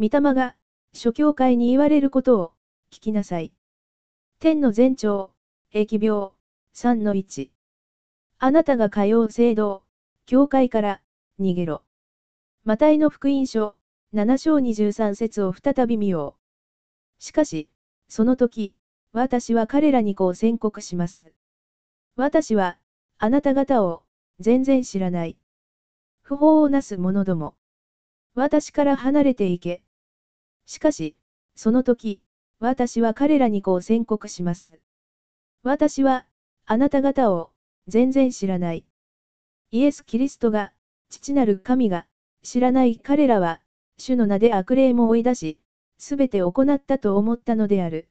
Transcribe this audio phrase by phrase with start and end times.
[0.00, 0.54] 御霊が、
[0.92, 2.52] 諸教会に言われることを、
[2.92, 3.52] 聞きなさい。
[4.38, 5.32] 天の前兆、
[5.74, 6.30] 疫病、
[6.72, 7.50] 3の1。
[8.38, 9.82] あなたが通う聖堂、
[10.26, 11.02] 教会から、
[11.40, 11.82] 逃げろ。
[12.62, 13.74] マタイの福音書、
[14.14, 16.36] 7章23節を再び見よ
[17.20, 17.22] う。
[17.22, 17.68] しかし、
[18.08, 18.76] その時、
[19.12, 21.32] 私は彼らにこう宣告します。
[22.14, 22.78] 私は、
[23.18, 24.04] あなた方を、
[24.38, 25.36] 全然知らない。
[26.22, 27.56] 不法をなす者ども。
[28.36, 29.82] 私から離れていけ。
[30.68, 31.16] しかし、
[31.56, 32.20] その時、
[32.60, 34.78] 私は彼らにこう宣告します。
[35.62, 36.26] 私は、
[36.66, 37.50] あなた方を、
[37.86, 38.84] 全然知らない。
[39.70, 40.74] イエス・キリストが、
[41.08, 42.06] 父なる神が、
[42.42, 43.62] 知らない彼らは、
[43.96, 45.58] 主の名で悪霊も追い出し、
[45.96, 48.06] すべて行ったと思ったのである。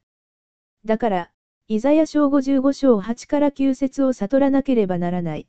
[0.84, 1.30] だから、
[1.68, 5.46] イザヤ書55章8から9節を悟らなければならない。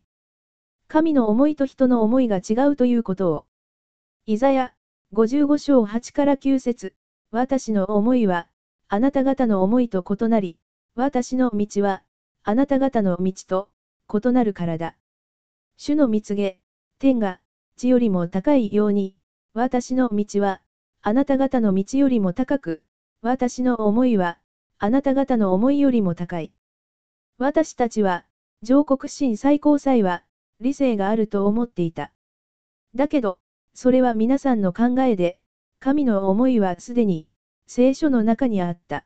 [0.87, 3.45] 神の思いと人の思いが違うということを。
[4.27, 4.75] イザヤ
[5.11, 6.93] 55章8から9節
[7.31, 8.47] 私の思いは、
[8.87, 10.57] あなた方の思いと異なり、
[10.95, 12.03] 私の道は、
[12.43, 13.69] あなた方の道と
[14.11, 14.95] 異なるからだ。
[15.77, 16.59] 主の蜜げ、
[16.97, 17.39] 天が
[17.75, 19.15] 地よりも高いように、
[19.53, 20.61] 私の道は、
[21.01, 22.83] あなた方の道よりも高く、
[23.21, 24.39] 私の思いは、
[24.79, 26.51] あなた方の思いよりも高い。
[27.37, 28.25] 私たちは、
[28.63, 30.23] 上国神最高裁は、
[30.59, 32.11] 理性があると思っていた。
[32.95, 33.37] だけど、
[33.73, 35.39] それは皆さんの考えで、
[35.81, 37.29] 神の思いはすでに、
[37.65, 39.05] 聖書の中にあった。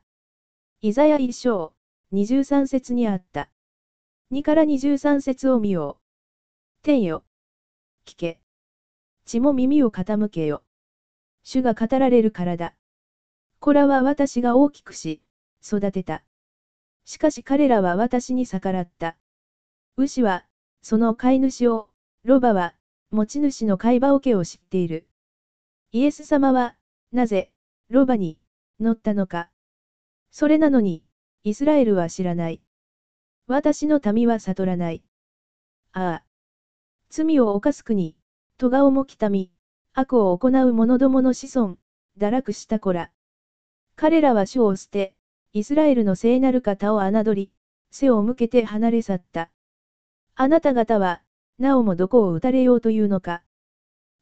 [0.80, 1.72] イザヤ一章、
[2.12, 3.48] 23節にあった。
[4.32, 6.82] 2から23節を見よう。
[6.82, 7.24] 天よ。
[8.06, 8.40] 聞け。
[9.24, 10.64] 血も耳を傾けよ。
[11.44, 12.74] 主が語られるからだ。
[13.60, 15.22] 子らは私が大きくし、
[15.64, 16.24] 育てた。
[17.04, 19.16] しかし彼らは私に逆らった。
[19.96, 20.44] 牛は、
[20.82, 21.88] その飼い主を、
[22.24, 22.74] ロバは、
[23.12, 25.06] 持ち主の飼い場桶を知っている。
[25.94, 26.74] イエス様は、
[27.12, 27.52] なぜ、
[27.88, 28.36] ロバに、
[28.80, 29.52] 乗ったのか。
[30.32, 31.04] それなのに、
[31.44, 32.60] イスラエルは知らない。
[33.46, 35.04] 私の民は悟らない。
[35.92, 36.24] ああ。
[37.10, 38.16] 罪を犯す国、
[38.58, 39.50] 戸が重き民、
[39.92, 41.76] 悪を行う者どもの子孫、
[42.18, 43.12] 堕落した子ら。
[43.94, 45.14] 彼らは主を捨て、
[45.52, 47.52] イスラエルの聖なる方を侮り、
[47.92, 49.48] 背を向けて離れ去った。
[50.34, 51.22] あなた方は、
[51.60, 53.44] なおもどこを打たれようというのか。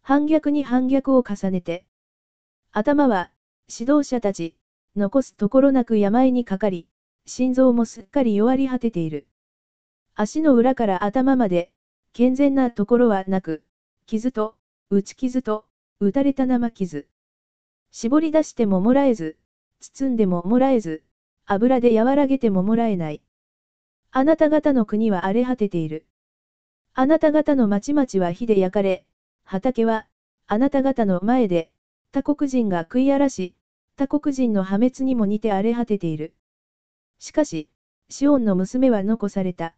[0.02, 1.86] 反逆に反逆を重ねて。
[2.72, 3.30] 頭は、
[3.68, 4.56] 指導者たち、
[4.96, 6.88] 残すところなく病にかかり、
[7.24, 9.28] 心臓もすっかり弱り果てている。
[10.14, 11.70] 足の裏から頭まで、
[12.12, 13.62] 健全なところはなく、
[14.06, 14.56] 傷と、
[14.90, 15.64] 打ち傷と、
[16.00, 17.06] 打たれた生傷。
[17.92, 19.38] 絞り出してももらえず、
[19.80, 21.04] 包んでももらえず、
[21.46, 23.22] 油で和らげてももらえない。
[24.10, 26.06] あなた方の国は荒れ果てている。
[26.92, 29.06] あなた方の町々は火で焼かれ、
[29.44, 30.06] 畑は、
[30.46, 31.70] あなた方の前で、
[32.12, 33.54] 他国人が食い荒らし、
[33.96, 36.34] 他国人の破滅にも似て荒れ果てている。
[37.18, 37.68] しかし、
[38.08, 39.74] シオンの娘は残された。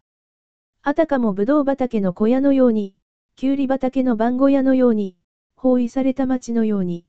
[0.81, 2.93] あたかもぶどう畑の小屋のように、
[3.35, 5.15] きゅうり畑の番小屋のように、
[5.55, 7.05] 包囲された町のように。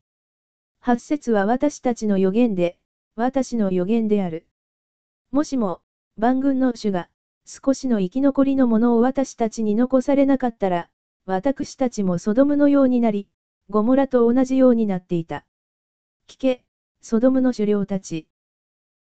[0.80, 2.78] 八節は私たちの予言で、
[3.16, 4.46] 私の予言である。
[5.30, 5.80] もしも、
[6.16, 7.08] 万軍の主が、
[7.44, 10.88] 少しの生き残りのものを私たちに残されなかったら、
[11.26, 13.28] 私たちもソドムのようになり、
[13.68, 15.44] ゴモラと同じようになっていた。
[16.28, 16.64] 聞け、
[17.00, 18.28] ソドムの狩猟たち。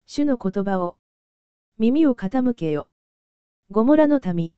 [0.06, 0.97] 主の言葉を。
[1.78, 2.87] 耳を傾けよ。
[3.72, 4.53] ゴモラの民。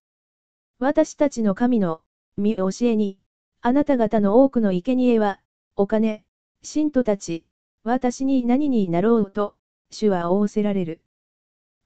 [0.78, 2.02] 私たちの神の、
[2.36, 3.18] 見教えに、
[3.62, 5.40] あなた方の多くの生贄は、
[5.74, 6.22] お金、
[6.62, 7.46] 信徒たち、
[7.82, 9.54] 私に何になろうと、
[9.90, 11.00] 主は仰せられる。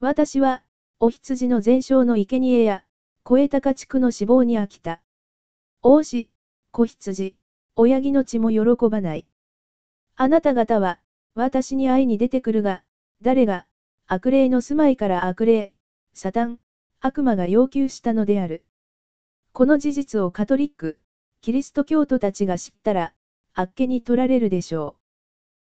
[0.01, 0.65] 私は、
[0.99, 2.83] お羊の全焼の生贄や、
[3.25, 5.01] 超えた家畜の死亡に飽きた。
[5.83, 6.29] 王子、
[6.73, 7.37] 子羊、
[7.77, 9.27] 親木の血も喜ばない。
[10.17, 10.99] あなた方は、
[11.35, 12.83] 私に会いに出てくるが、
[13.23, 13.65] 誰が、
[14.09, 15.73] 悪霊の住まいから悪霊、
[16.15, 16.59] サタン、
[16.99, 18.65] 悪魔が要求したのである。
[19.53, 20.99] この事実をカトリック、
[21.43, 23.13] キリスト教徒たちが知ったら、
[23.55, 24.97] あっけに取られるでしょ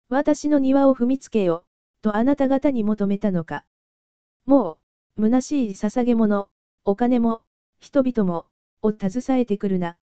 [0.09, 0.13] う。
[0.13, 1.65] 私の庭を踏みつけよ、
[2.01, 3.65] とあなた方に求めたのか。
[4.45, 4.77] も
[5.17, 6.47] う、虚しい捧げ物、
[6.85, 7.41] お金も、
[7.81, 8.45] 人々も、
[8.81, 9.97] を携えてくるな。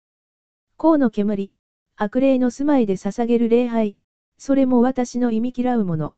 [0.76, 1.52] 甲の煙、
[1.96, 3.96] 悪霊の住まいで捧げる礼拝、
[4.38, 6.14] それも私の意味嫌うもの。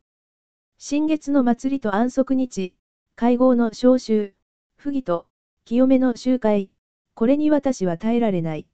[0.77, 2.73] 新月の祭りと安息日、
[3.15, 4.33] 会合の召集、
[4.77, 5.27] 不義と、
[5.63, 6.69] 清めの集会、
[7.13, 8.67] これに私は耐えられない。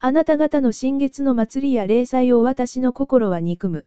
[0.00, 3.86] あなた方の新月の祭りや礼祭を私の心は憎む。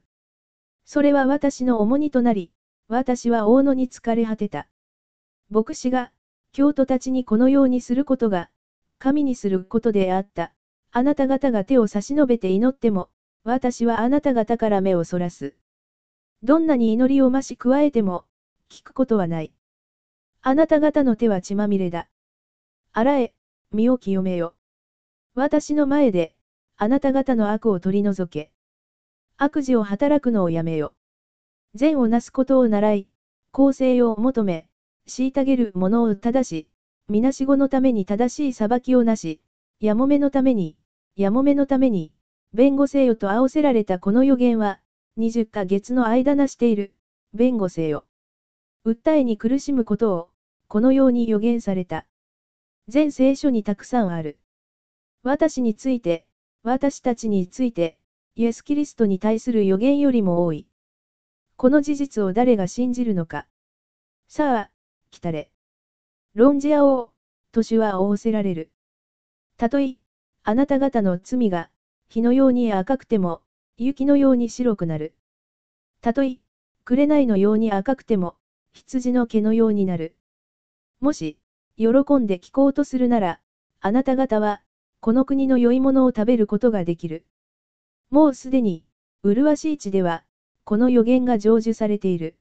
[0.84, 2.52] それは私の重荷となり、
[2.90, 4.68] 私は大野に疲れ果てた。
[5.50, 6.12] 牧師が、
[6.52, 8.50] 教徒たちにこのようにすることが、
[9.01, 10.53] 神にすることであった。
[10.92, 13.09] あなた方が手を差し伸べて祈っても、
[13.44, 15.56] 私はあなた方から目をそらす。
[16.44, 18.25] どんなに祈りを増し加えても、
[18.69, 19.51] 聞くことはない。
[20.44, 22.09] あなた方の手は血まみれだ。
[22.94, 23.33] 洗え、
[23.71, 24.53] 身を清めよ。
[25.33, 26.36] 私の前で、
[26.77, 28.51] あなた方の悪を取り除け。
[29.38, 30.94] 悪事を働くのをやめよ。
[31.74, 33.07] 善をなすことを習い、
[33.51, 34.68] 公正を求め、
[35.07, 36.70] 虐げる者を正し、
[37.12, 39.42] みなしごのために正しい裁きをなし、
[39.81, 40.78] やもめのために、
[41.18, 42.13] やもめのために、
[42.54, 44.80] 弁護せよと仰せられたこの予言は、
[45.18, 46.94] 20ヶ月の間なしている、
[47.34, 48.06] 弁護せよ。
[48.86, 50.30] 訴えに苦しむことを、
[50.69, 52.06] このように予言された。
[52.88, 54.40] 全聖書にたくさんある。
[55.22, 56.25] 私について、
[56.64, 57.98] 私たちについて、
[58.36, 60.66] イエス・キリストに対する予言よりも多い。
[61.57, 63.48] この事実を誰が信じるのか。
[64.30, 64.72] さあ、
[65.10, 65.52] 来たれ。
[66.33, 67.10] 論じ合おう、
[67.51, 68.72] 年は仰せられる。
[69.57, 69.98] たとえ、
[70.44, 71.69] あなた方の罪が、
[72.07, 73.42] 火のように赤くても、
[73.78, 75.13] 雪のように白くなる。
[76.00, 76.38] たとえ、
[76.86, 78.36] 紅のように赤くても、
[78.72, 80.16] 羊の毛のようになる。
[81.01, 81.38] もし、
[81.78, 81.88] 喜
[82.18, 83.39] んで聞こうとするなら、
[83.81, 84.62] あなた方は、
[85.01, 87.25] この国の良いものを食べることができる。
[88.10, 88.86] もうすでに、
[89.24, 90.24] 麗しい地では、
[90.63, 92.36] この予言が成就されている。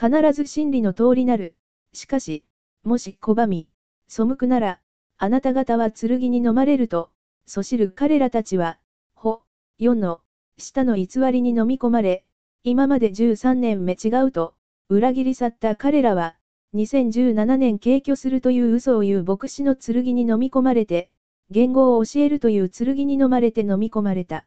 [0.00, 1.56] 必ず真理の通りなる。
[1.92, 2.44] しかし、
[2.84, 3.68] もし拒み、
[4.08, 4.80] 背くなら、
[5.18, 7.10] あなた方は剣に飲まれると、
[7.46, 8.78] そしる彼らたちは、
[9.14, 9.42] ほ、
[9.78, 10.20] 4の、
[10.58, 12.24] 下の偽りに飲み込まれ、
[12.64, 14.54] 今まで13年目違うと、
[14.88, 16.36] 裏切り去った彼らは、
[16.74, 21.10] 2017年軽挙するという嘘を言う牧師の剣に飲み込まれて、
[21.50, 24.46] 言語を教えるという剣に飲まれて飲み込まれた。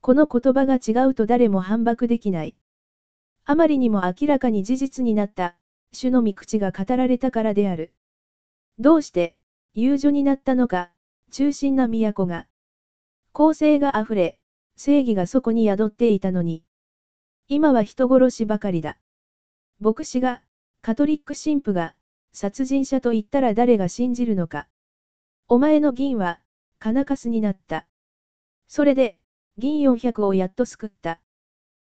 [0.00, 2.54] この言葉が違うと誰も反駁できない。
[3.44, 5.56] あまりにも明らかに事実になった、
[5.92, 7.92] 主の御口が語られたからである。
[8.78, 9.36] どうして、
[9.74, 10.90] 友情になったのか、
[11.30, 12.46] 中心な都が。
[13.32, 14.38] 公正が溢れ、
[14.76, 16.62] 正義がそこに宿っていたのに。
[17.48, 18.98] 今は人殺しばかりだ。
[19.80, 20.42] 牧師が、
[20.80, 21.94] カトリック神父が、
[22.32, 24.68] 殺人者と言ったら誰が信じるのか。
[25.48, 26.40] お前の銀は、
[26.78, 27.86] 金かすになった。
[28.68, 29.18] それで、
[29.58, 31.20] 銀400をやっと救った。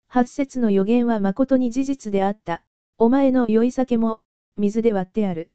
[0.08, 2.64] 八節の予言は誠に事実であった。
[3.02, 4.20] お前の酔い酒も、
[4.58, 5.54] 水で割ってある。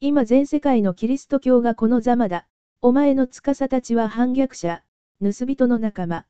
[0.00, 2.46] 今全世界のキリスト教がこのざまだ。
[2.80, 4.82] お前の司たちは反逆者、
[5.20, 6.24] 盗人の仲間。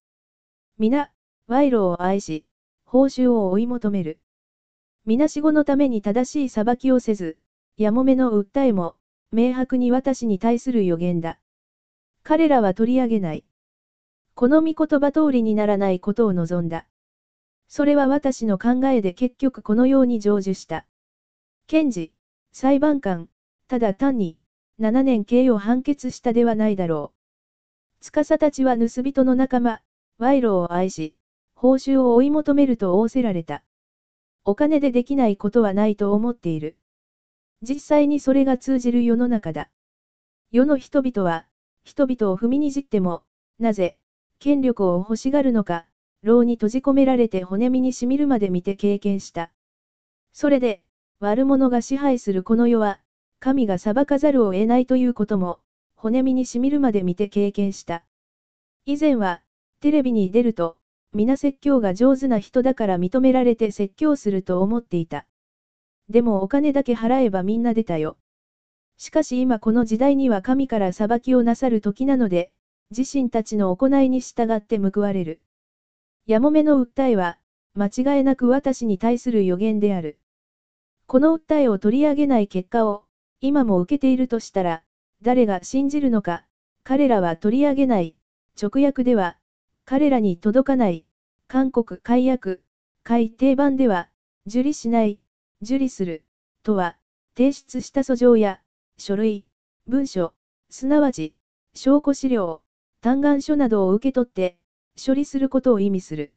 [0.77, 1.13] 皆、
[1.47, 2.45] 賄賂を愛し、
[2.85, 4.19] 報酬を追い求める。
[5.07, 7.39] 皆死後のために正しい裁きをせず、
[7.77, 8.97] やもめの訴えも、
[9.31, 11.39] 明白に私に対する予言だ。
[12.25, 13.45] 彼らは取り上げない。
[14.35, 16.89] この御言葉通りにならないことを望んだ。
[17.69, 20.87] それは私の考えで結局このように成就した。
[21.67, 22.13] 検事、
[22.53, 23.29] 裁判官、
[23.69, 24.39] ただ単に、
[24.81, 27.13] 7年刑を判決したではないだろ
[28.01, 28.05] う。
[28.05, 29.81] 司たちは盗人の仲間、
[30.19, 31.15] 賄賂を愛し、
[31.55, 33.63] 報酬を追い求めると仰せられた。
[34.45, 36.77] お金でできないことはないと思っている。
[37.63, 39.71] 実際にそれが通じる世の中だ。
[40.51, 41.47] 世の人々は、
[41.83, 43.23] 人々を踏みにじっても、
[43.59, 43.97] なぜ、
[44.39, 45.87] 権力を欲しがるのか、
[46.25, 49.53] 牢に閉じ込められて骨身にしみるまで見て経験した。
[50.33, 50.83] それで、
[51.21, 52.99] 悪者が支配するこの世は、
[53.41, 55.61] 神が裁かざるを得ないということも、
[55.95, 58.05] 骨身にしみるまで見て経験した。
[58.87, 59.43] 以前は、
[59.81, 60.77] テレビに出ると、
[61.13, 65.27] 皆説教が上手な人だから認められて説教すると思っていた。
[66.09, 68.17] でもお金だけ払えばみんな出たよ。
[68.97, 72.51] しかし今この時代には神から裁きをなさる時なので、
[72.97, 75.41] 自身たちの行いに従って報われる。
[76.27, 77.39] やもめの訴えは、
[77.75, 80.19] 間違いなく私に対する予言である。
[81.07, 83.05] この訴えを取り上げない結果を、
[83.43, 84.83] 今も受けているとしたら、
[85.21, 86.47] 誰が信じるのか、
[86.83, 88.15] 彼らは取り上げない、
[88.61, 89.37] 直訳では、
[89.85, 91.05] 彼らに届かない、
[91.47, 92.63] 韓国解約、
[93.03, 94.09] 改訂版では、
[94.47, 95.21] 受理しない、
[95.61, 96.25] 受理する、
[96.63, 96.97] とは、
[97.37, 98.61] 提出した訴状や、
[98.97, 99.45] 書類、
[99.87, 100.33] 文書、
[100.71, 101.35] すなわち、
[101.75, 102.63] 証拠資料、
[103.03, 104.57] 嘆願書などを受け取って、
[105.03, 106.33] 処理することを意味する。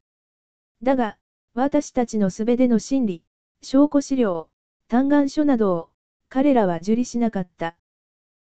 [0.82, 1.18] だが、
[1.54, 3.24] 私たちのすべての真理、
[3.62, 4.50] 証拠資料、
[4.88, 5.90] 嘆願書などを、
[6.30, 7.76] 彼らは受理しなかった。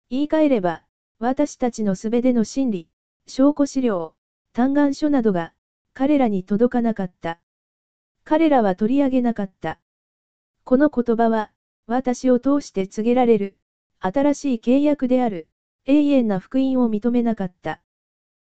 [0.09, 0.83] 言い換えれば、
[1.19, 2.87] 私たちのすべての真理、
[3.27, 4.15] 証拠資料、
[4.53, 5.53] 嘆願書などが、
[5.93, 7.39] 彼らに届かなかった。
[8.23, 9.79] 彼らは取り上げなかった。
[10.63, 11.51] この言葉は、
[11.87, 13.57] 私を通して告げられる、
[13.99, 15.47] 新しい契約である、
[15.85, 17.81] 永遠な福音を認めなかった。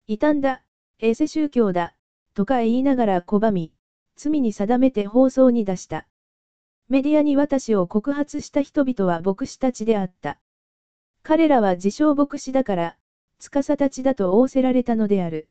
[0.07, 0.63] 異端だ、
[1.01, 1.95] エセ宗教だ、
[2.35, 3.73] とか言いながら拒み、
[4.17, 6.07] 罪に定めて放送に出した。
[6.89, 10.39] メディアに私を告発した人々は牧師たちであった。
[11.23, 12.97] 彼らは自称牧師だから、
[13.39, 15.49] 司たちだと仰せられたのである。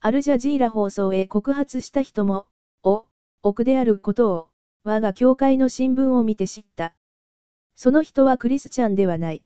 [0.00, 2.46] アルジャジーラ放送へ告発した人も、
[2.82, 3.04] お、
[3.42, 4.48] 奥であることを、
[4.84, 6.94] 我が教会の新聞を見て知った。
[7.76, 9.42] その人はクリスチャンではない。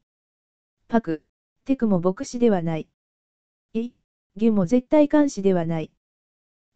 [0.89, 1.23] パク、
[1.65, 2.89] テクも牧師ではない。
[3.73, 3.91] イ、
[4.37, 5.91] ギュも絶対監視ではない。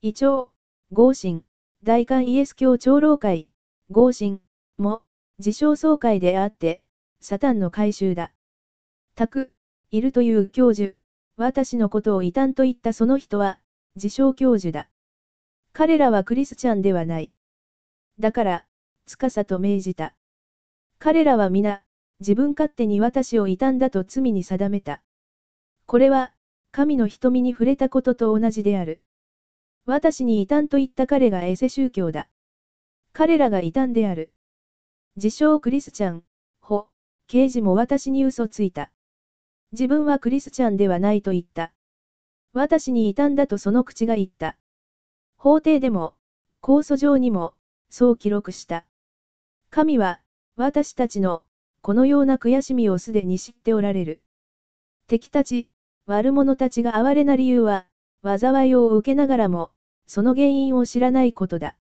[0.03, 0.49] イチョウ、
[0.93, 1.45] 合神、
[1.83, 3.49] 大韓イエス教長老会、
[3.91, 4.41] 合神、
[4.77, 5.03] も、
[5.39, 6.83] 自称総会であって、
[7.21, 8.33] サタンの回収だ。
[9.15, 9.53] タク、
[9.91, 10.97] いるという教授、
[11.37, 13.59] 私のことを異端と言ったその人は、
[13.95, 14.89] 自称教授だ。
[15.73, 17.31] 彼らはクリスチャンではない。
[18.19, 18.67] だから、
[19.07, 20.15] つかさと命じた。
[20.99, 21.83] 彼らは皆、
[22.21, 25.03] 自分勝手に私を異端だと罪に定めた。
[25.87, 26.33] これは、
[26.77, 29.01] 神の瞳に触れたことと同じである。
[29.87, 32.29] 私に異端と言った彼がエセ宗教だ。
[33.15, 34.31] 彼らが異端である。
[35.17, 36.25] 自称クリスチャン、
[36.61, 36.89] ほ、
[37.29, 38.91] 刑事も私に嘘ついた。
[39.73, 41.73] 自分はクリスチャンではないと言った。
[42.53, 44.59] 私に異端だとその口が言った。
[45.39, 46.13] 法廷でも、
[46.61, 47.55] 控訴状にも、
[47.89, 48.85] そう記録した。
[49.71, 50.21] 神は、
[50.57, 51.43] 私たちの、
[51.81, 54.21] このような悔しみをすでに知っておられる。
[55.07, 55.71] 敵たち、
[56.09, 57.87] 悪者たちが哀れな理由は、
[58.23, 59.73] 災いを受けながらも、
[60.07, 61.77] その原因を知らないことだ。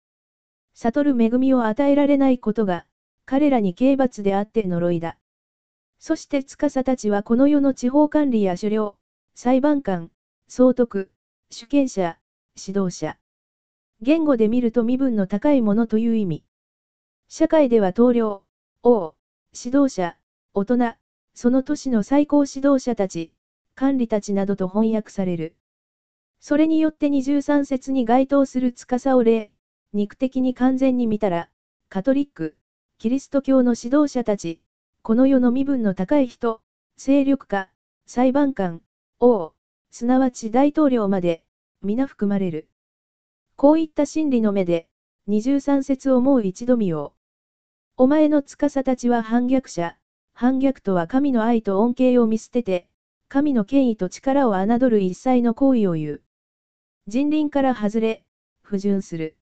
[0.74, 2.86] 悟る恵みを与えられないことが、
[3.26, 5.18] 彼らに刑罰であって呪いだ。
[6.00, 8.96] そして司たちはこの世の地方管理や狩猟、
[9.36, 10.10] 裁判官、
[10.48, 11.12] 総督、
[11.52, 12.18] 主権者、
[12.56, 13.18] 指導者。
[14.02, 16.44] 言語で見ると身分の高いものという意味。
[17.28, 18.44] 社会では棟梁、
[18.84, 19.16] 王、
[19.54, 20.18] 指導者、
[20.54, 20.96] 大人、
[21.34, 23.34] その都市の最高指導者たち、
[23.76, 25.56] 管理たちなどと翻訳される。
[26.40, 29.52] それによって23節に該当する司を例、
[29.94, 31.50] 肉的に完全に見たら、
[31.90, 32.58] カトリック、
[32.98, 34.62] キリスト教の指導者たち、
[35.02, 36.62] この世の身分の高い人、
[36.98, 37.70] 勢力家、
[38.06, 38.82] 裁判官、
[39.20, 39.54] 王、
[39.92, 41.44] すなわち大統領まで、
[41.82, 42.68] 皆含まれる。
[43.56, 44.88] こういった真理の目で、
[45.30, 47.14] 23節をもう一度見よ
[47.98, 48.04] う。
[48.04, 49.98] お前の司たちは反逆者、
[50.34, 52.88] 反逆とは神の愛と恩恵を見捨てて、
[53.34, 56.22] 神の権威と力を侮る一切の行為を言う。
[57.08, 58.24] 人倫から外れ、
[58.62, 59.38] 不純する。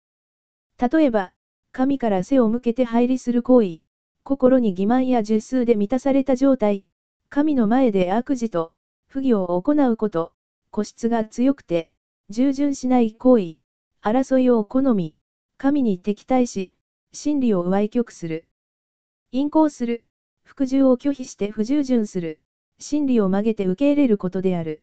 [0.79, 1.33] 例えば、
[1.73, 3.81] 神から背を向けて入りする行為、
[4.25, 6.85] 心に欺瞞や十数で満たされた状態、
[7.31, 8.75] 神の前で悪事と、
[9.09, 10.35] 不義を行うこと、
[10.71, 11.91] 固執が強くて、
[12.29, 13.57] 従順しない行為、
[14.03, 15.15] 争いを好み、
[15.57, 16.75] 神に敵対し、
[17.15, 18.45] 真理を歪曲する。
[19.33, 20.05] 陰行する、
[20.45, 22.39] 服従を拒否して不従順する、
[22.79, 24.83] 真理を曲げて受け入れることである。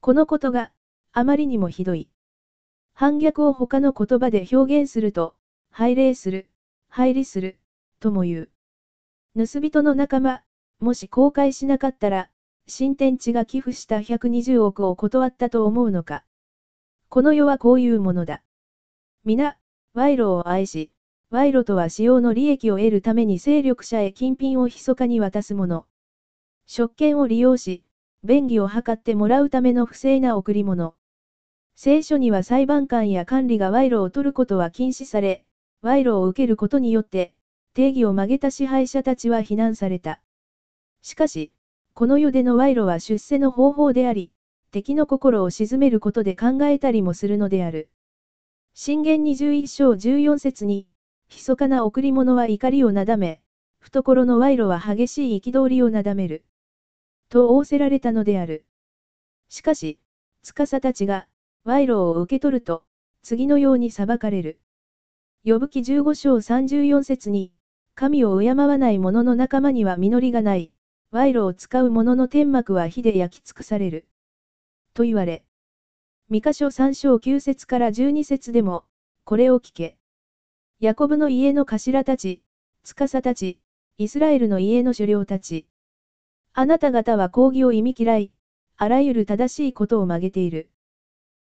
[0.00, 0.72] このことが、
[1.12, 2.08] あまりにもひどい。
[2.94, 5.34] 反逆を他の言葉で表現すると、
[5.70, 6.48] 拝礼する、
[6.88, 7.58] 入りする、
[8.00, 8.50] とも言う。
[9.36, 10.42] 盗人の仲間、
[10.80, 12.30] もし公開しなかったら、
[12.66, 16.24] 新天地が寄付した120億を断ったと思うのか。
[17.08, 18.42] この世はこういうものだ。
[19.24, 19.56] 皆、
[19.94, 20.90] 賄賂を愛し、
[21.30, 25.86] 賄賂とは使用の利益を得るために勢力者へ金品を密かに渡すもの。
[26.70, 27.82] 職権を利用し、
[28.24, 30.94] 便宜を図ってもらうための不正な贈り物。
[31.74, 35.46] 聖書には裁判官や管理が賄賂を取ることは禁止され、
[35.80, 37.32] 賄賂を受けることによって、
[37.72, 40.20] 定義を曲げた支配者たちは非難された。
[41.00, 41.52] しかし、
[41.94, 44.30] この世での賄賂は出世の方法であり、
[44.70, 47.88] 敵の心を鎮めることで考えたりもするのである。
[48.74, 50.86] 信玄21章14節に、
[51.30, 53.40] 密かな贈り物は怒りをなだめ、
[53.80, 56.44] 懐の賄賂は激しい憤りをなだめる。
[57.28, 58.64] と仰せられたのである。
[59.48, 59.98] しかし、
[60.42, 61.28] 司たちが、
[61.64, 62.84] 賄賂を受け取ると、
[63.22, 64.60] 次のように裁かれる。
[65.44, 67.52] 呼ぶ記15章34節に、
[67.94, 70.72] 神を敬わない者の仲間には実りがない。
[71.10, 74.06] 賄賂を使う者の天幕は火で焼き尽くされる。
[74.94, 75.42] と言われ。
[76.28, 78.84] 三箇所3章9節から12節でも、
[79.24, 79.96] これを聞け。
[80.80, 82.42] ヤコブの家の頭たち、
[82.84, 83.58] 司たち、
[83.96, 85.66] イスラエルの家の首領たち。
[86.60, 88.32] あなた方は抗議を意味嫌い、
[88.78, 90.70] あらゆる正しいことを曲げている。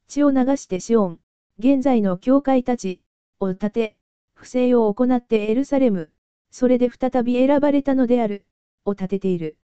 [0.08, 1.20] 血を流してシオン、
[1.58, 3.02] 現在の教会たち、
[3.40, 3.98] を立て、
[4.36, 6.12] 不正を行ってエルサレム、
[6.52, 8.46] それで再び選ばれたのである。
[8.86, 9.58] を立てている。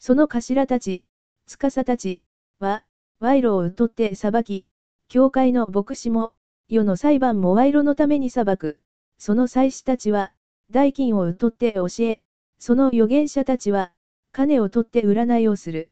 [0.00, 1.04] その頭たち、
[1.46, 2.20] 司たち、
[2.58, 2.82] は、
[3.20, 4.66] 賄賂を取って裁き、
[5.06, 6.32] 教会の牧師も、
[6.68, 8.80] 世の裁判も賄賂のために裁く。
[9.16, 10.32] その祭司たちは、
[10.72, 12.20] 代金を取って教え、
[12.58, 13.92] その預言者たちは、
[14.36, 15.90] 金を取って占いをする。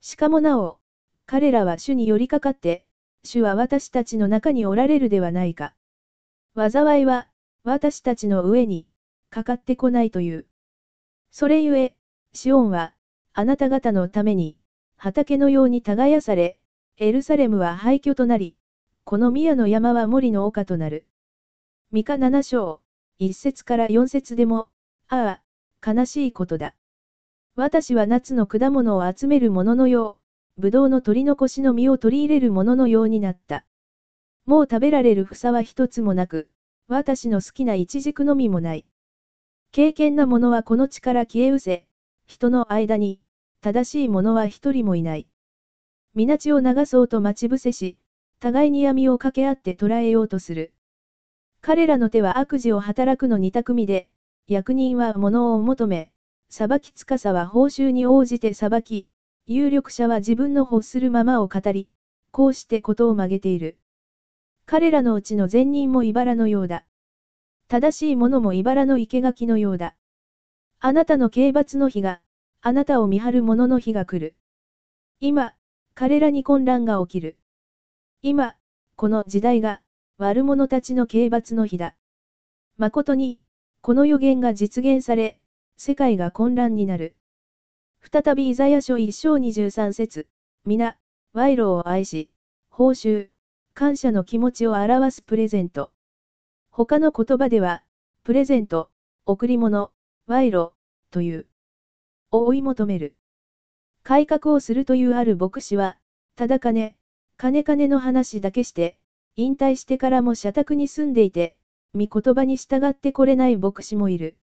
[0.00, 0.80] しかもなお、
[1.26, 2.84] 彼らは主に寄りかかって、
[3.22, 5.72] 主は私たちの中におられるではないか。
[6.56, 7.28] 災いは、
[7.62, 8.88] 私たちの上に、
[9.30, 10.46] かかってこないという。
[11.30, 11.94] それゆえ、
[12.32, 12.94] シオンは、
[13.32, 14.56] あなた方のために、
[14.96, 16.58] 畑のように耕され、
[16.96, 18.56] エルサレムは廃墟となり、
[19.04, 21.06] この宮の山は森の丘となる。
[21.92, 22.80] 三日七章、
[23.20, 24.66] 一節から四節でも、
[25.06, 25.38] あ
[25.80, 26.74] あ、悲しいことだ。
[27.54, 30.18] 私は夏の果物を集めるもののよ
[30.56, 33.66] う、ぶどうの取り残しの実を取り入れるもののようになった。
[34.46, 36.48] もう食べられる房は一つもなく、
[36.88, 38.86] 私の好きなイチジクの実もない。
[39.70, 41.86] 敬虔な者はこの地から消え失せ、
[42.26, 43.20] 人の間に、
[43.60, 45.26] 正しい者は一人もいない。
[46.14, 47.98] 皆地を流そうと待ち伏せし、
[48.40, 50.72] 互いに闇を掛け合って捕らえようとする。
[51.60, 54.08] 彼らの手は悪事を働くの二択みで、
[54.48, 56.11] 役人は物を求め、
[56.54, 59.08] 裁き司は報酬に応じて裁き、
[59.46, 61.88] 有力者は自分の欲するままを語り、
[62.30, 63.78] こうしてことを曲げている。
[64.66, 66.84] 彼らのうちの善人も茨のようだ。
[67.68, 69.94] 正しい者も茨の生垣のようだ。
[70.78, 72.20] あなたの刑罰の日が、
[72.60, 74.34] あなたを見張る者の日が来る。
[75.20, 75.54] 今、
[75.94, 77.38] 彼らに混乱が起きる。
[78.20, 78.56] 今、
[78.96, 79.80] この時代が、
[80.18, 81.94] 悪者たちの刑罰の日だ。
[82.76, 83.40] 誠に、
[83.80, 85.38] この予言が実現され、
[85.76, 87.16] 世界が混乱になる。
[88.00, 90.28] 再びイザヤ書一章二十三節
[90.64, 90.98] 皆、
[91.32, 92.30] 賄賂を愛し、
[92.70, 93.30] 報酬、
[93.74, 95.92] 感謝の気持ちを表すプレゼント。
[96.70, 97.84] 他の言葉では、
[98.24, 98.90] プレゼント、
[99.26, 99.92] 贈り物、
[100.26, 100.72] 賄賂、
[101.10, 101.46] という、
[102.30, 103.16] を追い求める。
[104.02, 105.98] 改革をするというある牧師は、
[106.36, 106.96] ただ金、
[107.36, 108.98] 金金の話だけして、
[109.36, 111.56] 引退してからも社宅に住んでいて、
[111.94, 114.36] 御言葉に従ってこれない牧師もいる。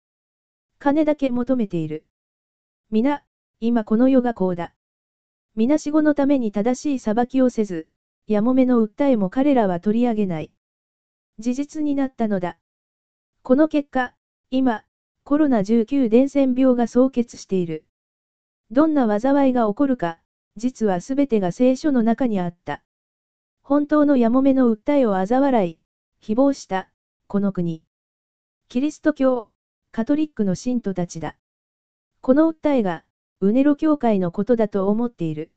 [0.78, 2.04] 金だけ求めている。
[2.90, 3.22] 皆、
[3.60, 4.74] 今この世がこうだ。
[5.54, 7.88] 皆死後のために正しい裁きをせず、
[8.26, 10.50] やもめの訴えも彼らは取り上げない。
[11.38, 12.58] 事実になったのだ。
[13.42, 14.14] この結果、
[14.50, 14.84] 今、
[15.24, 17.84] コロナ19伝染病が総結している。
[18.70, 20.18] どんな災いが起こるか、
[20.56, 22.82] 実はすべてが聖書の中にあった。
[23.62, 25.78] 本当のやもめの訴えを嘲笑い、
[26.22, 26.90] 誹謗した、
[27.26, 27.82] この国。
[28.68, 29.50] キリスト教、
[29.96, 31.38] カトリックの信徒たちだ。
[32.20, 33.06] この訴えが、
[33.40, 35.50] ウネロ教会のことだと思っている。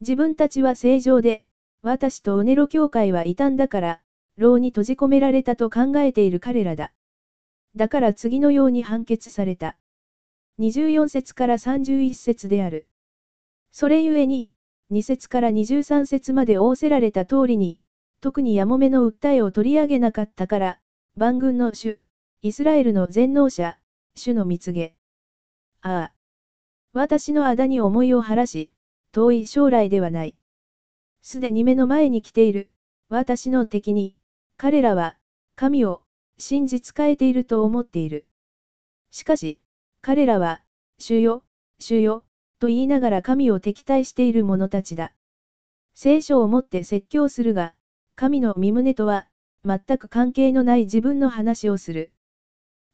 [0.00, 1.44] 自分たちは正常で、
[1.82, 4.00] 私とウネロ教会は異端だから、
[4.38, 6.90] 牢に閉じ込められたと考えている彼らだ。
[7.76, 9.76] だから次のように判決された。
[10.58, 12.86] 24節から31節である。
[13.72, 14.48] それゆえに、
[14.90, 17.78] 2節から23節まで仰せられた通りに、
[18.22, 20.80] 特にやもめの訴えを取り上げなかったから、
[21.14, 22.00] 万軍の主、
[22.42, 23.78] イスラエルの全能者、
[24.16, 24.94] 主の蜜げ。
[25.82, 26.12] ああ。
[26.94, 28.70] 私の仇に思いを晴らし、
[29.12, 30.34] 遠い将来ではない。
[31.20, 32.70] すでに目の前に来ている、
[33.10, 34.16] 私の敵に、
[34.56, 35.18] 彼らは、
[35.54, 36.00] 神を、
[36.38, 38.24] 信じ仕えていると思っている。
[39.10, 39.60] しかし、
[40.00, 40.62] 彼らは、
[40.98, 41.44] 主よ、
[41.78, 42.24] 主よ、
[42.58, 45.12] と言いながら神を敵対している者たちだ。
[45.94, 47.74] 聖書をもって説教するが、
[48.16, 49.26] 神の身旨とは、
[49.62, 52.12] 全く関係のない自分の話をする。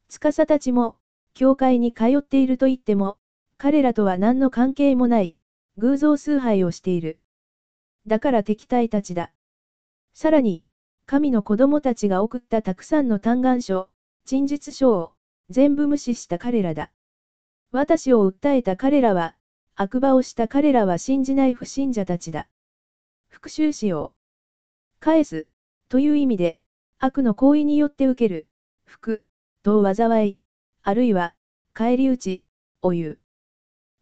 [0.09, 0.97] 司たちも、
[1.33, 3.17] 教会に通っていると言っても、
[3.57, 5.35] 彼らとは何の関係もない、
[5.77, 7.19] 偶像崇拝をしている。
[8.07, 9.31] だから敵対たちだ。
[10.13, 10.63] さらに、
[11.05, 13.89] 神の子供たちが送ったたくさんの嘆願書、
[14.25, 15.13] 陳述書を、
[15.49, 16.91] 全部無視した彼らだ。
[17.71, 19.35] 私を訴えた彼らは、
[19.75, 22.47] 悪魔をした彼らは信じない不信者たちだ。
[23.29, 24.99] 復讐しよう。
[24.99, 25.47] 返す、
[25.89, 26.59] という意味で、
[26.97, 28.47] 悪の行為によって受ける、
[28.85, 29.23] 福、
[29.67, 30.37] と災い、
[30.81, 31.33] あるいは、
[31.73, 32.43] 返り討ち、
[32.81, 33.19] を言う。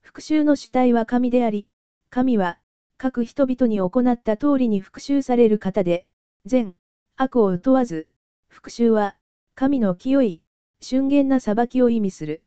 [0.03, 1.67] 復讐の主体は神であり、
[2.11, 2.59] 神は、
[2.99, 6.05] 各人々に行った通りに復讐される方で、
[6.45, 6.75] 善、
[7.15, 8.07] 悪を問わず、
[8.47, 9.15] 復讐は、
[9.55, 10.43] 神の清い、
[10.81, 12.43] 瞬間な裁きを意味する。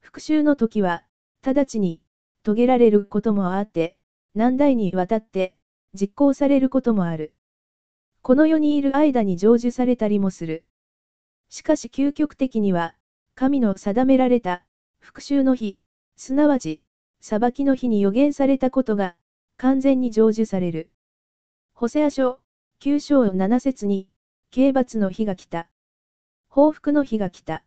[0.00, 1.02] 復讐の時は、
[1.44, 2.00] 直ちに、
[2.44, 3.96] 遂げられることもあって、
[4.36, 5.56] 何代にわたって、
[5.92, 7.34] 実行されることもある。
[8.22, 10.67] この世にいる間に成就されたりもする。
[11.50, 12.94] しかし究極的には、
[13.34, 14.64] 神の定められた、
[14.98, 15.78] 復讐の日、
[16.16, 16.82] すなわち、
[17.20, 19.16] 裁きの日に予言されたことが、
[19.56, 20.90] 完全に成就される。
[21.74, 22.40] ホセア書、
[22.80, 24.08] 9章7節に、
[24.50, 25.68] 刑罰の日が来た。
[26.48, 27.64] 報復の日が来た。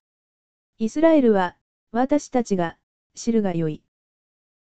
[0.77, 1.57] イスラエルは、
[1.91, 2.77] 私たちが、
[3.15, 3.83] 知るがよい。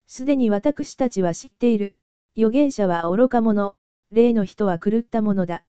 [0.06, 1.96] すでに私たちは知っている。
[2.36, 3.76] 預言者は愚か者、
[4.10, 5.64] 霊の人は狂った者だ。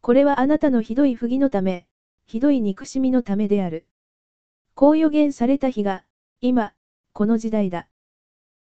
[0.00, 1.86] これはあなたのひどい不義のため、
[2.32, 3.86] ひどい憎しみのためである。
[4.74, 6.02] こう予言された日が、
[6.40, 6.72] 今、
[7.12, 7.90] この時代だ。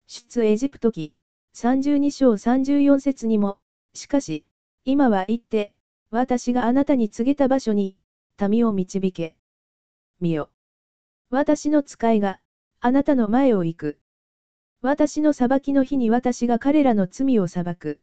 [0.08, 1.14] 出エジプト記。
[1.54, 3.58] 32章34節にも、
[3.94, 4.44] しかし、
[4.84, 5.72] 今は行って、
[6.10, 7.96] 私があなたに告げた場所に、
[8.40, 9.36] 民を導け。
[10.20, 10.50] 見よ。
[11.30, 12.40] 私の使いが、
[12.80, 14.00] あなたの前を行く。
[14.82, 18.00] 私の裁きの日に私が彼らの罪を裁く。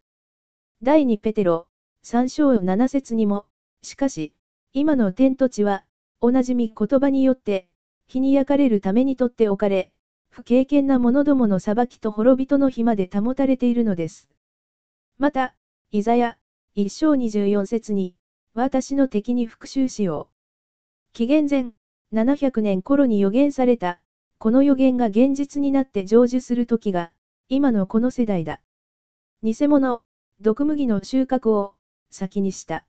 [0.81, 1.67] 第2ペテロ、
[2.05, 3.45] 3章7節にも、
[3.81, 4.33] しかし、
[4.73, 5.85] 今の天と地は、
[6.21, 7.67] おなじみ言葉によって、
[8.07, 9.91] 火に焼かれるためにとっておかれ、
[10.29, 14.29] 不経験な者どもの裁きと滅びとの日まで保たれているのです。
[15.17, 15.55] また、
[15.91, 16.37] イザヤ、
[16.75, 18.15] 一章24節に、
[18.53, 21.13] 私の敵に復讐しよう。
[21.13, 21.71] 紀元前、
[22.13, 23.99] 700年頃に予言された、
[24.37, 27.11] この予言が現実になって成就する時が、
[27.49, 28.61] 今のこの世代だ。
[29.41, 30.01] 偽物、
[30.41, 31.73] 毒麦の収穫を、
[32.11, 32.85] 先にした。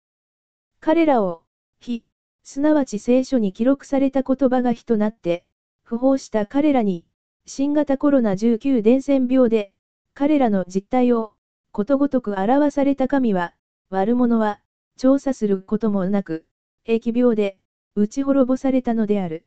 [0.80, 1.42] 彼らを、
[1.80, 2.04] 非、
[2.42, 5.44] すなわち聖書に記録された言葉が火となって、
[5.82, 7.04] 不法した彼らに、
[7.46, 9.72] 新型コロナ19伝染病で、
[10.14, 11.32] 彼らの実態を、
[11.72, 13.54] ことごとく表された神は、
[13.90, 14.60] 悪者は、
[14.96, 16.44] 調査することもなく、
[16.86, 17.56] 疫病で、
[17.94, 19.44] 打ち滅ぼされたのである。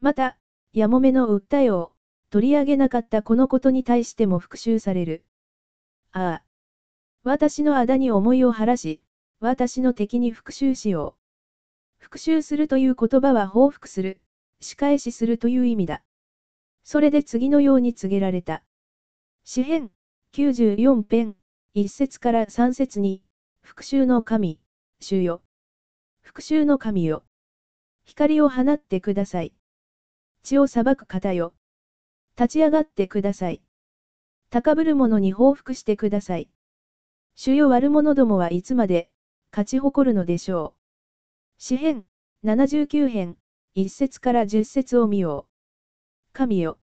[0.00, 0.36] また、
[0.72, 1.92] やもめの訴えを、
[2.30, 5.24] 取り上げなかったこのことに対しても復讐される。
[6.12, 6.42] ああ。
[7.24, 9.00] 私の仇に思いを晴らし、
[9.40, 11.17] 私の敵に復讐しよう。
[12.10, 14.18] 復讐するという言葉は報復する、
[14.62, 16.02] 仕返しするという意味だ。
[16.82, 18.62] それで次のように告げられた。
[19.44, 19.92] 詩編
[20.32, 21.36] 94編、
[21.74, 23.20] 1節から3節に、
[23.60, 24.58] 復讐の神、
[25.00, 25.42] 主よ。
[26.22, 27.24] 復讐の神よ。
[28.06, 29.52] 光を放ってください。
[30.42, 31.52] 血を裁く方よ。
[32.38, 33.60] 立ち上がってください。
[34.48, 36.48] 高ぶる者に報復してください。
[37.34, 39.10] 主よ悪者どもはいつまで、
[39.52, 40.77] 勝ち誇るのでしょう。
[41.60, 42.06] 詩編、
[42.44, 43.36] 79編、
[43.76, 46.32] 1節から10節を見よう。
[46.32, 46.78] 神よ。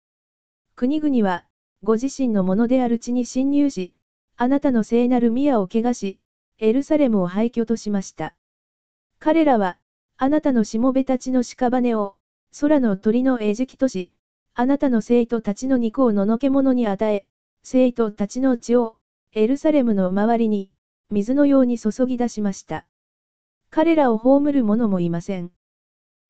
[0.76, 1.46] 国々は、
[1.84, 3.94] ご自身のものである地に侵入し、
[4.38, 6.20] あなたの聖なる宮を汚し、
[6.58, 8.34] エルサレムを廃墟としました。
[9.20, 9.78] 彼らは、
[10.16, 12.16] あなたのしもべたちの屍を、
[12.60, 14.14] 空の鳥の餌食とし、
[14.54, 17.26] あなたの生徒たちの肉をののけ者に与え、
[17.64, 18.96] 生徒たちの血を、
[19.34, 20.72] エルサレムの周りに、
[21.10, 22.88] 水のように注ぎ出しました。
[23.74, 25.50] 彼らを葬る者もいません。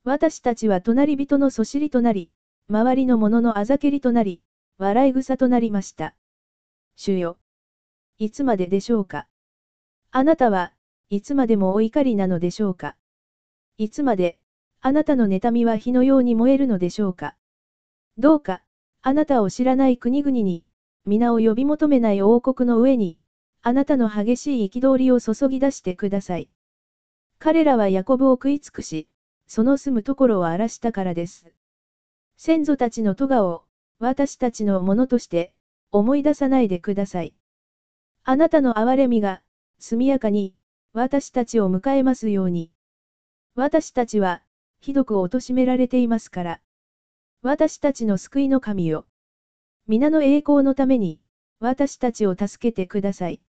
[0.04, 2.30] 私たちは隣人のそしりとなり、
[2.70, 4.42] 周りの者のあざけりとなり、
[4.78, 6.14] 笑い草となりました。
[6.96, 7.40] 主よ。
[8.20, 9.26] いつまででしょうか？
[10.12, 10.72] あなたは、
[11.10, 12.96] いつまでもお怒りなのでしょうか？
[13.80, 14.38] いつまで、
[14.80, 17.36] あなたの妬みは火のように燃えるのでしょうか？
[18.20, 18.62] どうか、
[19.02, 20.64] あなたを知らない国々に、
[21.08, 23.18] 皆を呼び求めない王国の上に、
[23.64, 26.48] あなたの激しい憤りを注ぎ出してください。
[27.44, 29.08] 彼らはヤコブを食い尽くし、
[29.48, 31.52] その住むところを荒らしたからです。
[32.38, 33.64] 先祖たちの咎を、
[33.98, 35.52] 私たちのものとして、
[35.92, 37.34] 思い出さないでください。
[38.24, 39.42] あなたの憐れみが、
[39.80, 40.54] 速やかに、
[40.94, 42.70] 私たちを迎えますように。
[43.56, 44.44] 私たちは、
[44.80, 46.62] ひどく貶められていますから。
[47.42, 49.08] 私たちの救いの神よ。
[49.88, 51.20] 皆の栄光のために、
[51.60, 53.42] 私たちを助けてください。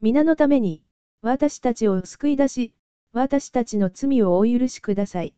[0.00, 0.82] 皆のために、
[1.22, 2.74] 私たちを救い出し、
[3.14, 5.34] 私たちの罪をお許しください。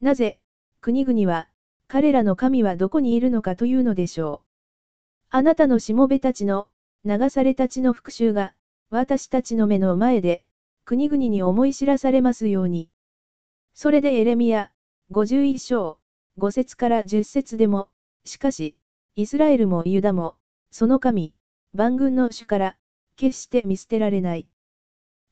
[0.00, 0.38] なぜ、
[0.80, 1.48] 国々は、
[1.88, 4.46] 彼らの神はどこにいるのかというのでしょう。
[5.30, 6.68] あなたのしもべたちの、
[7.04, 8.54] 流されたちの復讐が、
[8.90, 10.44] 私たちの目の前で、
[10.84, 12.88] 国々に思い知らされますように。
[13.72, 14.70] それでエレミア、
[15.10, 15.98] 51章、
[16.38, 17.88] 5節から10節でも、
[18.24, 18.76] しかし、
[19.16, 20.36] イスラエルもユダも、
[20.70, 21.34] その神、
[21.72, 22.76] 万軍の主から、
[23.16, 24.46] 決して見捨てられない。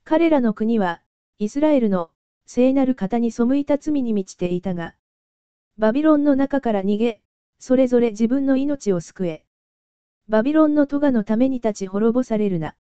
[0.03, 1.03] 彼らの国は、
[1.38, 2.11] イスラエルの
[2.47, 4.95] 聖なる方に背いた罪に満ちていたが、
[5.79, 7.21] バビロンの中から逃げ、
[7.59, 9.45] それぞれ自分の命を救え。
[10.29, 12.77] バビロンの咎のために立ち滅ぼされるな。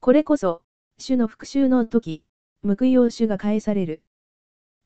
[0.00, 0.62] これこそ、
[0.98, 2.22] 主の復讐の時、
[2.62, 4.02] 報いを主が返される。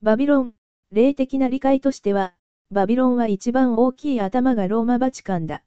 [0.02, 0.54] バビロン、
[0.92, 2.34] 霊的な理解としては、
[2.70, 5.62] バビロンは一番大きい頭がローマバチカンだ。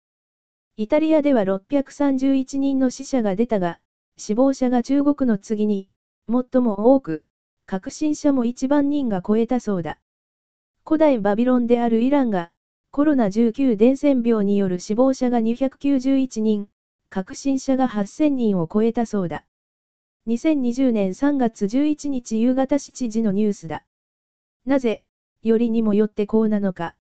[0.77, 3.81] イタリアでは631人の死者が出たが、
[4.17, 5.89] 死亡者が中国の次に、
[6.31, 7.25] 最も多く、
[7.67, 9.99] 革新者も1万人が超えたそうだ。
[10.85, 12.51] 古代バビロンであるイランが、
[12.91, 16.69] コロナ19伝染病による死亡者が291人、
[17.11, 19.45] 革新者が8000人を超えたそうだ。
[20.27, 23.83] 2020年3月11日夕方7時のニュースだ。
[24.67, 25.03] なぜ、
[25.43, 26.95] よりにもよってこうなのか。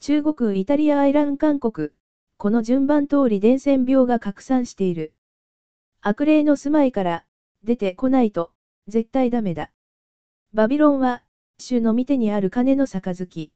[0.00, 1.90] 中国、イタリア、アイラン、韓国、
[2.38, 5.12] この順番通り伝染病が拡散している。
[6.00, 7.24] 悪霊の住まいから、
[7.68, 8.50] 出てこないと、
[8.86, 9.70] 絶対ダメだ。
[10.54, 11.22] バビロンは、
[11.58, 13.52] 主の御手にある金の杯。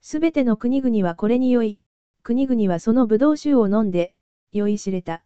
[0.00, 1.80] すべての国々はこれに酔い、
[2.22, 4.14] 国々はその葡萄酒を飲んで、
[4.52, 5.24] 酔いしれた。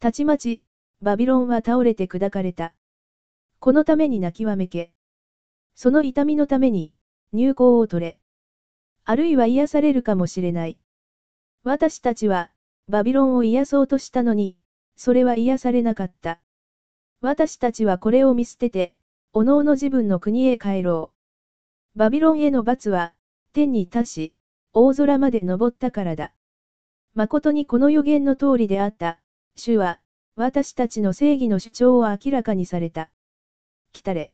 [0.00, 0.62] たちまち、
[1.02, 2.72] バビロンは倒れて砕かれた。
[3.58, 4.90] このために泣きわめけ。
[5.74, 6.94] その痛みのために、
[7.34, 8.18] 入港を取れ。
[9.04, 10.78] あるいは癒されるかもしれない。
[11.62, 12.50] 私たちは、
[12.88, 14.56] バビロンを癒そうとしたのに、
[14.96, 16.40] それは癒されなかった。
[17.20, 18.94] 私たちはこれを見捨てて、
[19.32, 21.12] おのおの自分の国へ帰ろ
[21.94, 21.98] う。
[21.98, 23.12] バビロンへの罰は、
[23.52, 24.34] 天に達し、
[24.72, 26.32] 大空まで登ったからだ。
[27.14, 29.18] 誠にこの予言の通りであった、
[29.56, 30.00] 主は、
[30.36, 33.10] 私たちの正義の主張を明らかにされた。
[33.92, 34.32] 来たれ。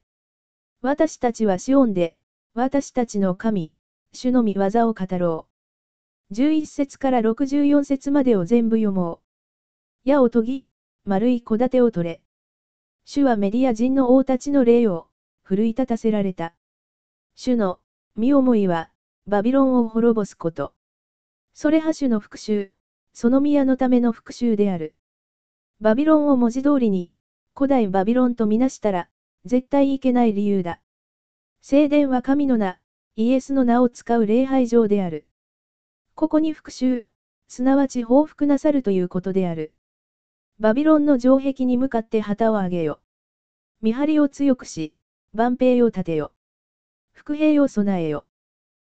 [0.82, 2.14] 私たちはシオンで、
[2.52, 3.72] 私たちの神、
[4.12, 5.46] 主の御業を語ろ
[6.30, 6.34] う。
[6.34, 9.20] 11節から64節までを全部読も
[10.04, 10.08] う。
[10.08, 10.66] 矢を研ぎ、
[11.06, 12.23] 丸い戸建てを取れ。
[13.04, 15.08] 主はメディア人の王たちの霊を、
[15.42, 16.54] 奮い立たせられた。
[17.36, 17.78] 主の、
[18.16, 18.90] 身思いは、
[19.26, 20.74] バビロンを滅ぼすこと。
[21.52, 22.70] それは主の復讐、
[23.12, 24.94] その宮のための復讐である。
[25.80, 27.12] バビロンを文字通りに、
[27.54, 29.08] 古代バビロンとみなしたら、
[29.44, 30.80] 絶対いけない理由だ。
[31.60, 32.80] 聖殿は神の名、
[33.16, 35.26] イエスの名を使う礼拝場である。
[36.14, 37.04] ここに復讐、
[37.48, 39.74] すなわち報復なさるということである。
[40.60, 43.00] バビロンの城壁に向かって旗を上げよ。
[43.82, 44.94] 見張りを強くし、
[45.32, 46.32] 万兵を立てよ。
[47.12, 48.24] 伏兵を備えよ。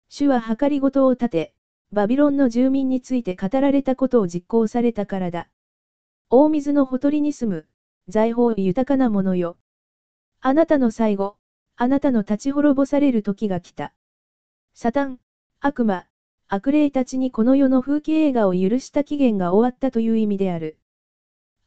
[0.08, 1.54] 主は計りごとを立て、
[1.92, 5.50] バビロンの住民について語られたことを実行されたからだ。
[6.30, 7.68] 大水のほとりに住む、
[8.08, 9.58] 財宝豊かなものよ。
[10.42, 11.38] あなたの最後、
[11.76, 13.94] あなたの立ち滅ぼされる時が来た。
[14.74, 15.20] サタン、
[15.60, 16.06] 悪魔、
[16.48, 20.78] 悪霊たちにこの世の風景映画を許した期限が終わったという意味である。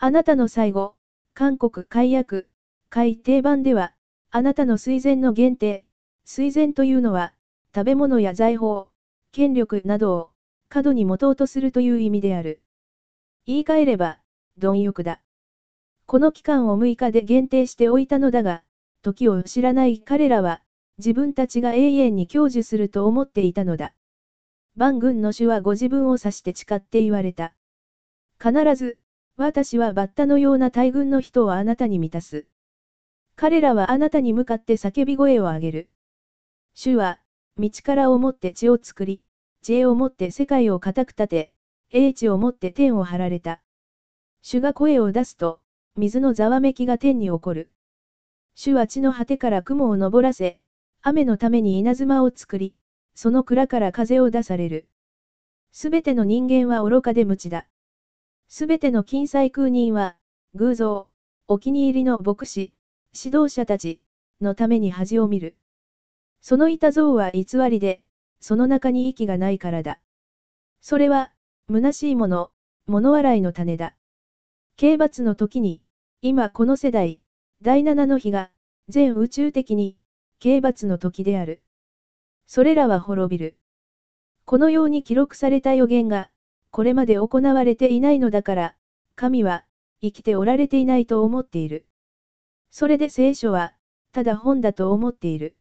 [0.03, 0.95] あなたの最後、
[1.35, 2.49] 韓国解約、
[2.89, 3.93] 改定版では、
[4.31, 5.85] あなたの水前の限定、
[6.25, 7.35] 水前というのは、
[7.75, 8.87] 食べ物や財宝、
[9.31, 10.31] 権力などを、
[10.71, 12.63] 過度に持とうとするという意味である。
[13.45, 14.21] 言い換えれば、
[14.57, 15.21] 貪欲だ。
[16.07, 18.63] この期間を6日で限定しておいたのだが、
[19.03, 20.63] 時を知らない彼らは、
[20.97, 23.93] 自分たちが永遠に享受すると思っていたのだ。
[24.77, 27.53] 万軍の主はご自分を指して誓って言われた。
[28.43, 28.97] 必ず、
[29.41, 32.45] 私はバッタのような大軍の人をあなたに満たす。
[33.37, 35.89] 彼らはあなたに向かって叫び声を上げる。
[36.75, 37.19] 主は、
[37.57, 39.23] 道からをもって地を作り、
[39.63, 41.53] 知恵をもって世界を固く立て、
[41.89, 43.63] 英知をもって天を張られた。
[44.43, 45.63] 主が声を出すと、
[45.97, 47.71] 水のざわめきが天に起こる。
[48.55, 50.61] 主は地の果てから雲を昇らせ、
[51.01, 52.75] 雨のために稲妻を作り、
[53.15, 54.87] その蔵から風を出される。
[55.73, 57.70] すべての人間は愚かで無知だ。
[58.53, 60.17] すべての金彩空人は、
[60.55, 61.09] 偶像、
[61.47, 62.73] お気に入りの牧師、
[63.17, 64.01] 指導者たち、
[64.41, 65.55] のために恥を見る。
[66.41, 68.03] そのいた像は偽りで、
[68.41, 70.01] その中に息がないからだ。
[70.81, 71.31] それは、
[71.71, 72.51] 虚しいもの、
[72.89, 73.95] 物笑いの種だ。
[74.77, 75.81] 刑罰の時に、
[76.21, 77.21] 今この世代、
[77.63, 78.51] 第七の日が、
[78.89, 79.97] 全宇宙的に、
[80.41, 81.63] 刑罰の時である。
[82.49, 83.57] それらは滅びる。
[84.45, 86.31] このように記録された予言が、
[86.71, 88.77] これまで行われていないのだから、
[89.17, 89.65] 神は、
[90.01, 91.87] 生きておられていないと思っている。
[92.71, 93.75] それで聖書は、
[94.13, 95.57] ただ本だと思っている。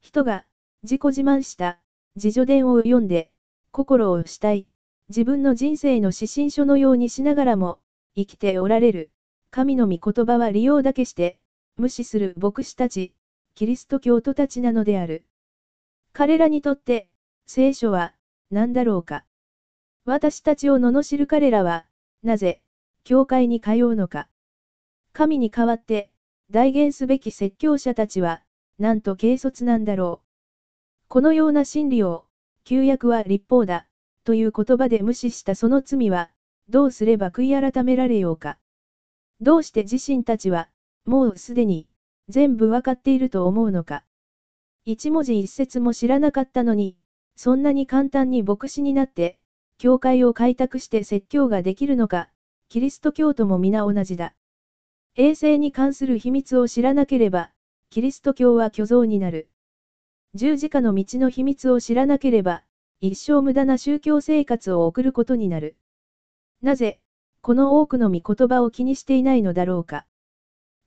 [0.00, 0.46] 人が、
[0.82, 1.78] 自己自慢した、
[2.16, 3.30] 自助伝を読んで、
[3.70, 4.66] 心をしたい、
[5.08, 7.80] 自分の人生の指針書のようにしながらも、
[8.14, 9.10] 生きておられる、
[9.50, 11.38] 神の御言葉は利用だけして、
[11.76, 13.12] 無視する牧師たち、
[13.54, 15.24] キリスト教徒たちなのである。
[16.12, 17.08] 彼らにとって、
[17.46, 18.14] 聖書は、
[18.50, 19.24] 何だろうか。
[20.12, 21.86] 私たちを罵る彼らは、
[22.24, 22.60] なぜ、
[23.04, 24.26] 教会に通うのか。
[25.12, 26.10] 神に代わって、
[26.50, 28.42] 代言すべき説教者たちは、
[28.80, 30.26] なんと軽率なんだろう。
[31.06, 32.26] このような真理を、
[32.64, 33.86] 旧約は立法だ、
[34.24, 36.28] という言葉で無視したその罪は、
[36.68, 38.58] どうすれば悔い改められようか。
[39.40, 40.68] どうして自身たちは、
[41.04, 41.86] もうすでに、
[42.28, 44.02] 全部わかっていると思うのか。
[44.84, 46.96] 一文字一節も知らなかったのに、
[47.36, 49.39] そんなに簡単に牧師になって、
[49.80, 52.28] 教会を開拓して説教ができるのか、
[52.68, 54.34] キリスト教徒も皆同じだ。
[55.16, 57.50] 衛生に関する秘密を知らなければ、
[57.88, 59.48] キリスト教は虚像になる。
[60.34, 62.62] 十字架の道の秘密を知らなければ、
[63.00, 65.76] 一生無駄な宗教生活を送ることになる。
[66.60, 67.00] なぜ、
[67.40, 70.04] この多くの御言葉を気にしていないのだろうか。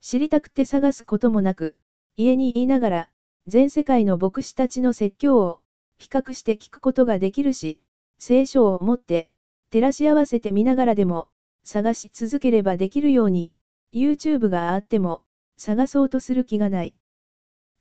[0.02, 1.74] 知りたくて探すこともなく、
[2.16, 3.08] 家に言いながら、
[3.48, 5.58] 全世界の牧師たちの説教を、
[5.98, 7.80] 比較して聞くことができるし、
[8.18, 9.30] 聖書を持って、
[9.70, 11.28] 照らし合わせて見ながらでも、
[11.64, 13.52] 探し続ければできるように、
[13.92, 15.22] YouTube があっても、
[15.56, 16.94] 探そうとする気がない。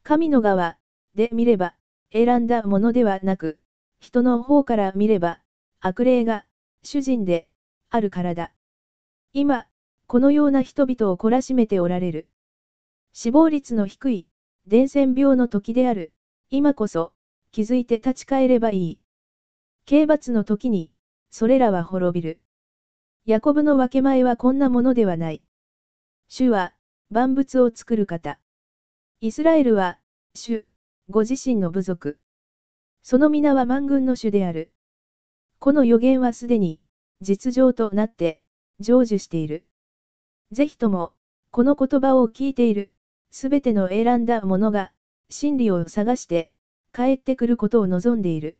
[0.03, 0.77] 神の側
[1.15, 1.75] で見れば、
[2.11, 3.57] 選んだものではなく、
[3.99, 5.39] 人の方から見れば、
[5.79, 6.45] 悪霊が
[6.83, 7.47] 主人で
[7.89, 8.51] あるからだ。
[9.33, 9.65] 今、
[10.07, 12.27] このような人々を懲らしめておられる。
[13.13, 14.27] 死亡率の低い、
[14.67, 16.13] 伝染病の時である、
[16.49, 17.13] 今こそ、
[17.51, 18.99] 気づいて立ち返ればいい。
[19.85, 20.91] 刑罰の時に、
[21.29, 22.39] それらは滅びる。
[23.25, 25.41] ヤコブの分け前はこんなものではない。
[26.29, 26.73] 主は、
[27.09, 28.39] 万物を作る方。
[29.19, 29.99] イスラエルは、
[30.35, 30.65] 主、
[31.09, 32.17] ご自身の部族。
[33.01, 34.71] その皆は万軍の主である。
[35.59, 36.79] この予言はすでに、
[37.19, 38.41] 実情となって、
[38.79, 39.65] 成就している。
[40.51, 41.13] ぜひとも、
[41.51, 42.93] この言葉を聞いている、
[43.31, 44.93] すべての選んだ者が、
[45.29, 46.51] 真理を探して、
[46.93, 48.57] 帰ってくることを望んでいる。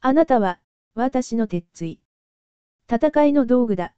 [0.00, 0.60] あなたは、
[0.94, 1.98] 私の鉄槌。
[2.88, 3.94] 戦いの道具だ。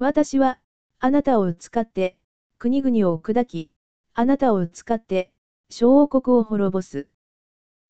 [0.00, 0.58] 私は、
[0.98, 2.18] あなたを使って、
[2.58, 3.70] 国々を砕き、
[4.14, 5.30] あなたを使って、
[5.70, 7.06] 小王国を滅ぼす。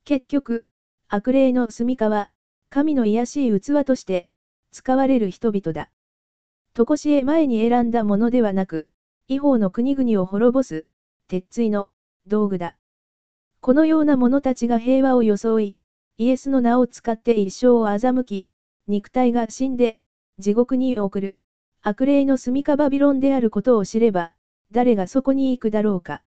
[0.05, 0.67] 結局、
[1.09, 2.31] 悪霊の住処は、
[2.69, 4.29] 神の癒しい器として、
[4.71, 5.89] 使われる人々だ。
[6.75, 8.89] とこしえ前に選んだものではなく、
[9.29, 10.85] 違法の国々を滅ぼす、
[11.29, 11.89] 鉄槌の
[12.27, 12.77] 道具だ。
[13.61, 15.79] このような者たちが平和を装い、
[16.19, 18.49] イエスの名を使って一生を欺き、
[18.87, 19.99] 肉体が死んで、
[20.39, 21.39] 地獄に送る、
[21.83, 24.33] 悪霊の住みかバビロンであることを知れば、
[24.71, 26.23] 誰がそこに行くだろうか。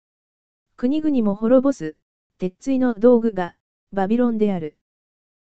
[0.78, 1.96] 国々も滅ぼす、
[2.38, 3.56] 鉄槌の道具が、
[3.91, 4.78] バビロンである。